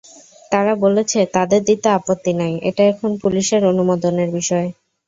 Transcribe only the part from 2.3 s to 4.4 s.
নেই, এটা এখন পুলিশের অনুমোদনের